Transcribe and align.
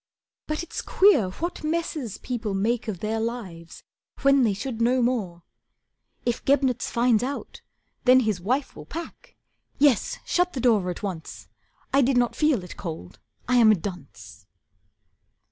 But 0.47 0.63
it's 0.63 0.81
queer 0.81 1.29
What 1.29 1.63
messes 1.63 2.17
people 2.17 2.55
make 2.55 2.87
of 2.87 3.01
their 3.01 3.19
lives, 3.19 3.83
when 4.23 4.41
They 4.41 4.53
should 4.55 4.81
know 4.81 4.99
more. 5.03 5.43
If 6.25 6.43
Gebnitz 6.43 6.89
finds 6.89 7.21
out, 7.21 7.61
then 8.05 8.21
His 8.21 8.41
wife 8.41 8.75
will 8.75 8.87
pack. 8.87 9.35
Yes, 9.77 10.17
shut 10.25 10.53
the 10.53 10.59
door 10.59 10.89
at 10.89 11.03
once. 11.03 11.49
I 11.93 12.01
did 12.01 12.17
not 12.17 12.35
feel 12.35 12.63
it 12.63 12.77
cold, 12.77 13.19
I 13.47 13.57
am 13.57 13.71
a 13.71 13.75
dunce." 13.75 14.47